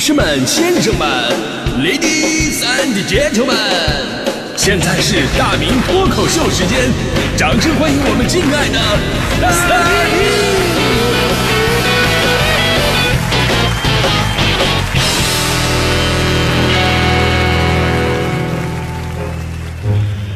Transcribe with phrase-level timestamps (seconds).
[0.00, 1.06] 士们、先生们
[1.78, 3.52] ，Ladies and Gentlemen，
[4.56, 6.90] 现在是大明脱口秀时间，
[7.36, 8.80] 掌声欢迎我们敬爱的
[9.68, 10.20] 大明！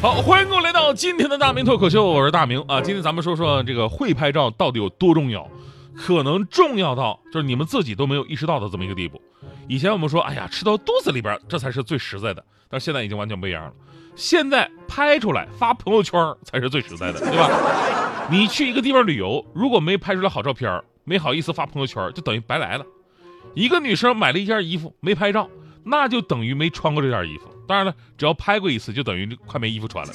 [0.00, 2.80] 好，欢迎各位来到今天的大明脱口秀，我是大明啊。
[2.80, 5.46] 今天咱们说说这个会拍照到底有多重要，
[5.96, 9.20] 可能重要到就是你们自己都没有意识到的这么一个地步。
[9.68, 13.72] 以前我们说，哎呀，吃到肚子里边，这才是最实在的，但是现在已经完全不一样了。
[14.16, 17.48] 现在拍出来发朋友圈才是最实在的，对吧？
[18.30, 22.84] 你去一个地方旅游，如果没拍出来好照片，没好意思发朋友圈，就等于白来了。
[23.54, 25.48] 一个女生买了一件衣服没拍照，
[25.84, 27.48] 那就等于没穿过这件衣服。
[27.66, 30.12] 当然了，只要拍过一次，就等于快没衣服穿了。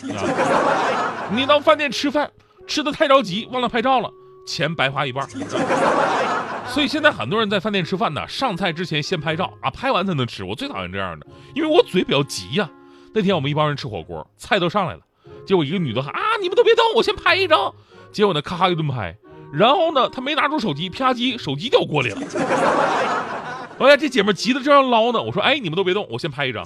[1.32, 2.30] 你到饭店吃饭，
[2.68, 4.12] 吃的太着急，忘了拍照了，
[4.46, 5.28] 钱白花一半。
[6.68, 10.44] 所以现在很多人在饭店吃饭呢，上菜之前先拍照啊，拍完才能吃。
[10.44, 12.70] 我最讨厌这样的，因为我嘴比较急呀。
[13.14, 15.00] 那天我们一帮人吃火锅，菜都上来了，
[15.46, 17.74] 结果一个女的喊啊，你们都别动，我先拍一张。
[18.12, 19.16] 结果呢，咔咔一顿拍，
[19.54, 22.18] 然后呢，她没拿出手机，啪叽，手机掉锅里了。
[23.80, 25.22] 哎呀，这姐们急得正要捞呢。
[25.22, 26.66] 我说，哎，你们都别动，我先拍一张。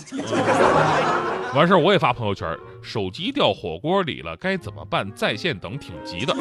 [1.55, 5.11] 完事儿我也发朋友圈，手机掉火锅里了，该怎么办？
[5.14, 6.33] 在线等，挺急的。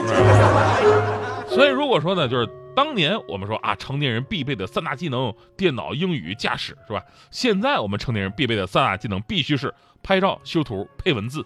[1.49, 7.03] 所以如果说呢，就是当年我们说啊，成年人必备的三大技能，电脑、英语、驾驶，是吧？
[7.31, 11.43] 现在我们成年人必备的三大技能，必须是拍照、修图、配文字。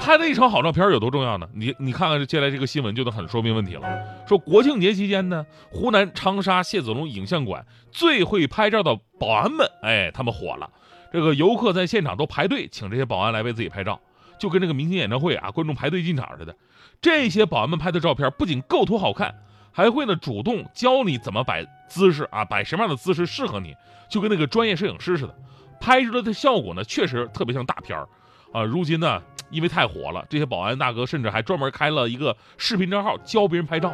[0.00, 1.48] 拍的一张好照片有多重要呢？
[1.54, 3.88] 你你看看接下来这个新闻就能很说明问题了。
[4.28, 10.68] 说国庆节期间呢，湖南长沙谢子龙影像馆最会拍照的保安们，哎，他们火了。
[11.14, 14.00] 这个游客在现场都排队请这些保安来为自己拍照，
[14.36, 16.56] 就跟这个明星演唱会啊，观众排队进场似的。
[17.00, 19.32] 这些保安们拍的照片不仅构图好看，
[19.70, 23.76] 还会呢主动教你怎么摆姿势啊，摆什么样的姿势适合你，
[24.10, 25.38] 就跟那个专业摄影师似的。
[25.80, 28.08] 拍出来的效果呢，确实特别像大片儿
[28.52, 28.64] 啊。
[28.64, 29.22] 如今呢。
[29.50, 33.92] 因为太火了，这些保安大哥甚至还专门开了一个视频账号教别人拍照。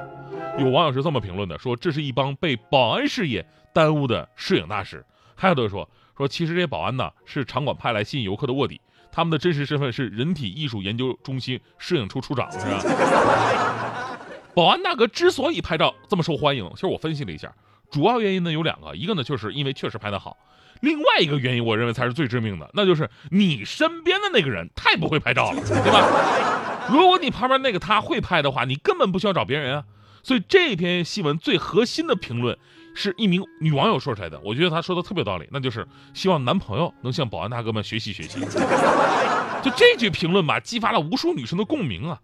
[0.58, 3.44] 有网友是这么评论的：说这是一帮被保安事业
[3.74, 5.04] 耽误的摄影大师。
[5.34, 5.86] 还有的说
[6.20, 14.16] 说其实这些保安呢是场馆派来吸引游客的卧底，他们的真实身份是人体艺术研究中心摄影处处长，是吧？
[14.54, 17.50] 保安大哥之所以拍照这么受欢迎，其实我分析了一下，
[17.90, 20.36] 主要原因呢有两个，一个呢就是因为确实拍得好。
[20.80, 26.88] 另外一个原因，我认为才是最致命的，那就是你身边的那个人太不会拍照了，对吧？
[26.92, 29.84] 如果你旁边那个他会拍的话，你根本不需要找别人啊。
[30.22, 32.58] 所以这篇新闻最核心的评论
[32.94, 38.40] 是一名女网友说出来的，我觉得她说的特别有道理，那就是希望男朋友能向保安大哥们学习学习。
[39.62, 42.20] 就这句评论吧，激发了无数女生的共鸣啊！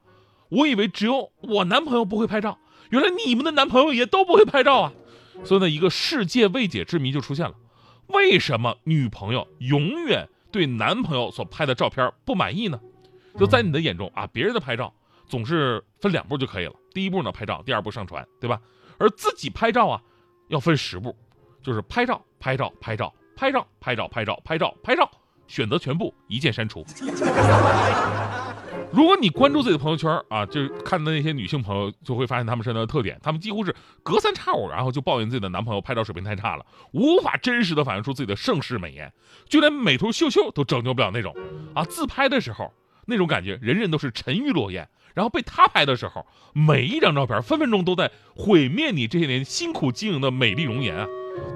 [0.48, 2.58] 我以为只有我男朋友不会拍照，
[2.90, 4.92] 原来你们的男朋友也都不会拍照啊！
[5.44, 7.54] 所以呢，一个世界未解之谜就出现了。
[8.06, 12.80] 为什么女朋友永远对男朋友所拍的照片不满意呢？
[13.38, 14.94] 就在你的眼中啊，别人的拍照
[15.28, 16.72] 总是分两步就可以了。
[16.94, 18.58] 第一步呢拍照，第二步上传，对吧？
[18.98, 20.00] 而自己拍照啊，
[20.48, 21.14] 要分十步，
[21.62, 25.10] 就是拍照、拍照、拍照、拍照、拍照、拍照、拍照、拍照，
[25.46, 26.84] 选择全部，一键删除。
[28.92, 39.12] 如果你关注自己的朋友圈啊，就看到那些女性朋友，就会发现她们身上的特点，她们几乎是隔三差五，然后就抱怨自己的男朋友拍照水平太差了，无法真实的反映出自己的盛世美颜，
[39.48, 41.34] 就连美图秀秀都拯救不了那种
[41.74, 41.84] 啊！
[41.84, 42.72] 自拍的时候
[43.06, 51.06] 那种感觉，人人都是沉鱼落雁，然后被他拍的时候，每一张照片分分钟都在毁灭你这些年辛苦经营的美丽容颜啊，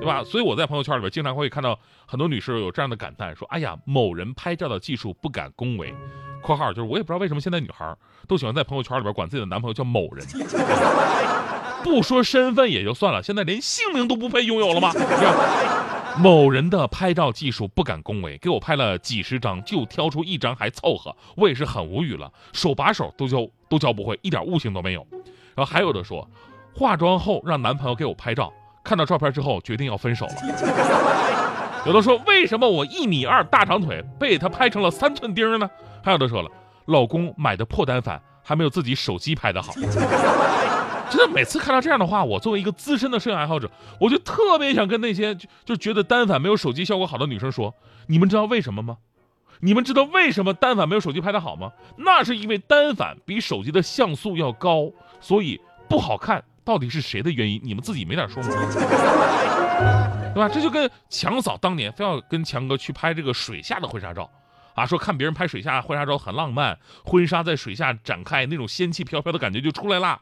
[0.00, 0.25] 对吧？
[0.25, 5.94] 所以我在朋友圈里边经常会看到很多女士有这样的感叹，说：“哎呀，某人拍照的技术不敢恭维。
[6.43, 7.94] ”（括号就是我也不知道为什么现在女孩
[8.26, 10.27] 都喜欢在朋友圈里边管自己的男朋友叫某人，
[11.84, 14.91] 不说身份也就算了，现在连姓名都不配拥有了吗？
[16.19, 25.06] 某人的拍照技术不敢恭维，给我拍了几十张，就挑出一张还凑合，我也是很无语了，手把手都教都教不会，一点悟性都没有。
[25.54, 26.28] 然后还有的说，
[26.75, 28.53] 化妆后让男朋友给我拍照，
[28.84, 30.34] 看到照片之后决定要分手了。
[31.86, 35.71] 有的说，为什么我一米二大长腿被他拍成了三寸钉呢？
[36.03, 36.51] 还有的说了，
[36.86, 39.72] 老公买的破单反还没有自己手机拍的好。
[41.10, 47.74] 真的，每次看到这样的话，我作为一个资深的摄影爱好者，我就特别想跟那些就就觉得单反没有手机效果好的女生说：
[48.07, 48.98] 你们知道为什么吗？
[49.62, 51.72] 你们知道为什么单反没有手机拍的好吗？
[51.98, 54.91] 那是因为单反比手机的像素要高，
[55.21, 56.42] 所以不好看。
[56.62, 57.60] 到底是谁的原因？
[57.65, 58.47] 你们自己没点数吗？
[60.33, 60.48] 对吧？
[60.48, 64.30] 这就跟强嫂当年非要跟强哥去拍这个水下的婚纱照。
[64.74, 70.21] 啊，说看别人拍水下婚纱照很浪漫，婚纱在水下展开，那种仙气飘飘的感觉就出来啦。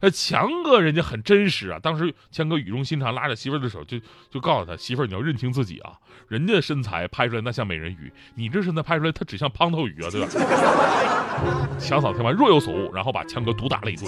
[0.00, 3.98] 那强哥人家很真实啊，当时强哥语重心长拉着媳妇儿的手，就
[4.30, 5.92] 就告诉他媳妇儿，你要认清自己啊，
[6.28, 10.28] 人家身材拍出来那像美人鱼，你这身材拍出来他只像胖头鱼啊，对吧？
[11.78, 14.06] 强嫂听完若有所悟，然后把强哥毒打了一顿。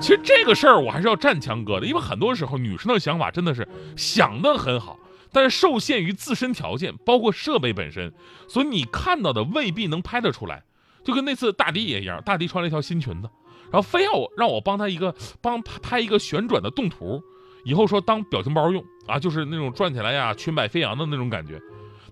[0.00, 3.66] 其实这个事儿我还是要站强哥的，因为很多时候女生的想法真的是
[3.96, 4.98] 想的很好，
[5.32, 8.12] 但是受限于自身条件，包括设备本身，
[8.46, 10.64] 所以你看到的未必能拍得出来。
[11.04, 13.30] 就跟那次大迪也一样，大迪穿了一条新裙子。
[13.70, 17.22] 然后非要让我帮他一个帮拍一个旋转的动图，
[17.64, 21.60] 以后说当表情包用啊，就是那种转起来呀，裙摆飞扬的那种感觉。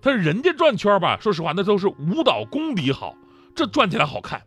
[0.01, 3.15] 但是人家转圈吧，说实话那都是舞蹈功底好，
[3.55, 4.41] 这转起来好看。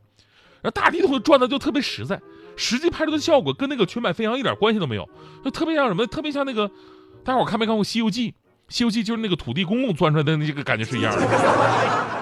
[0.62, 2.21] 然后大地图转的就特别实在，
[2.55, 5.09] 实际拍出的效果跟那个裙摆飞扬一点关系都没有，
[5.45, 6.06] 就特别像什么？
[6.06, 6.71] 特别像那个，
[7.25, 8.31] 大伙看没看过《西游记》？
[8.69, 12.19] 《西游记》就是那个土地公公钻出来的那个感觉是一样的。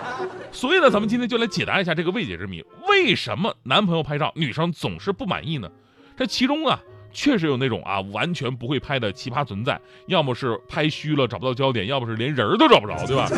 [0.59, 5.71] 所以呢，咱们今天就来解答一下这个未解之谜：为什么男朋友拍照女生总是不满意呢？
[6.17, 6.81] 这其中啊，
[7.13, 13.29] 确实有那种啊完全不会拍的奇葩存在，要么是拍虚了找不到焦点，要么是连人都找不着，对吧？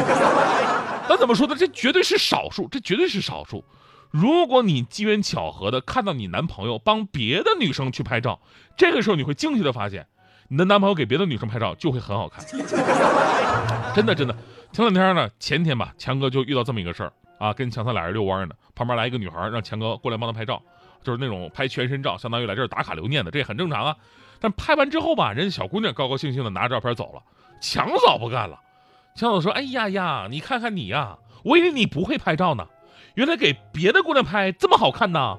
[1.10, 1.54] 那怎么说呢？
[1.54, 3.62] 这绝对是少数，这绝对是少数。
[4.10, 8.40] 如果你机缘巧合的看到你男朋友帮别的女生去拍照，
[8.78, 10.06] 这个时候你会惊奇的发现，
[10.52, 12.44] 你的男朋友给别的女生拍照就会很好看，
[13.94, 14.36] 真的真的。
[14.72, 20.60] 前两天呢，前天吧，强哥就遇到这么一个事儿啊，跟强嫂俩人遛弯呢，旁边来一个女孩，让强哥过来帮她拍照，
[21.04, 23.96] 就是那种拍全身照，相当于来这儿打卡留念的，这也很正常啊。
[24.40, 27.22] 但拍完之后吧，人家小姑娘高高兴兴的拿着照片走了，
[27.62, 28.58] 强嫂不干了。
[29.14, 32.66] 强嫂说：“哎呀呀，你看看你呀，我以为你不会拍照呢，
[33.14, 35.38] 原来给别的姑娘拍这么好看呢。”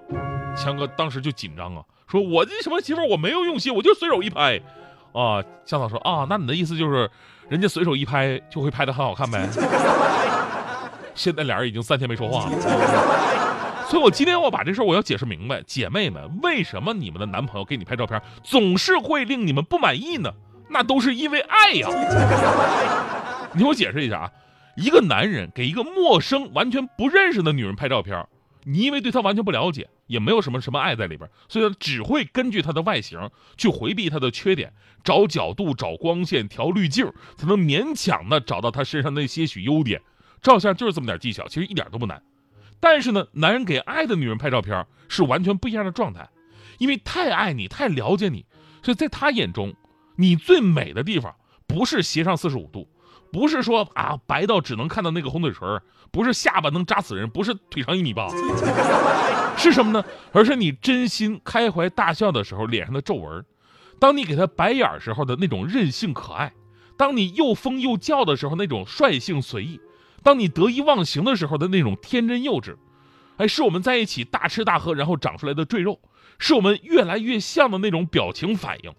[0.56, 4.62] 强哥当时就紧张啊，说：“我这什么媳妇，我没有用心，我就随手一拍。”
[5.13, 7.10] 啊，向导说：“啊，那你的意思就是？”
[7.50, 9.46] 人家随手一拍就会拍得很好看呗。
[11.13, 20.31] 现在俩人已经三天没说话了，所以我今天我把这事儿我要解释明白，姐妹们，为什么你们的男朋友给你拍照片总是会令你们不满意呢？
[20.69, 21.90] 那都是因为爱呀。
[23.52, 24.31] 你听我解释一下啊，
[24.78, 28.25] 一个男人给一个陌生、完全不认识的女人拍照片。
[28.64, 34.74] 你因为对她完全不了解，也没有什么什么爱在里边，所以只会根据他的外形去回避他的缺点，
[35.06, 40.02] 找角度、找光线、调滤镜，才能勉强的找到他身上那些许优点。
[40.42, 42.22] 照相就是这么点技巧，其实一点都不难。
[42.81, 46.28] 但是呢，男人给爱的女人拍照片是完全不一样的状态，
[46.78, 48.46] 因为太爱你、太了解你，
[48.84, 49.74] 所以在他眼中，
[50.18, 51.34] 你最美的地方
[51.66, 52.90] 不是斜上四十五度。
[53.31, 55.81] 不是说啊白到只能看到那个红嘴唇，
[56.12, 58.28] 不是下巴能扎死人，不是腿长一米八，
[59.57, 60.04] 是什么呢？
[60.33, 63.45] 而是你真心开怀大笑的时候脸上的皱纹，
[64.00, 66.51] 当你给他白眼时候的那种任性可爱，
[66.98, 69.80] 当你又疯又叫的时候那种率性随意，
[70.24, 72.75] 当你得意忘形的时候的那种天真幼稚，
[73.38, 76.00] 哎，是我们在一起大吃大喝然后长出来的赘肉，
[76.38, 78.92] 是我们越来越像的那种表情反应。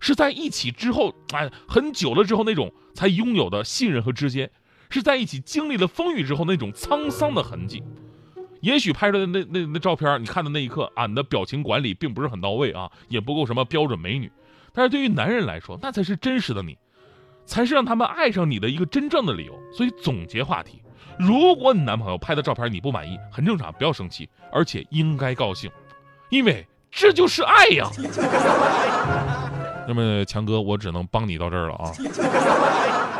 [0.00, 4.50] 是在一起之后，哎，很久了之后那种才拥有的信任和之间，
[4.90, 7.82] 是在一起经历了风雨之后那种沧桑的痕迹。
[8.60, 14.30] 也许拍出来的那那那照片，你看的那一刻，俺，的表情管理并不是很到位啊，也不够什么标准美女。
[14.72, 16.76] 但是对于男人来说，那才是真实的你，
[17.44, 19.58] 才是让他们爱上你的一个真正的理由。
[19.72, 20.82] 所以总结话题：
[21.18, 25.70] 如果你男朋友拍的照片你不满意，很正常，不要生气，而且应该高兴，
[26.30, 27.90] 因为这就是爱呀。
[29.86, 31.92] 那么强哥，我只能帮你到这儿了啊。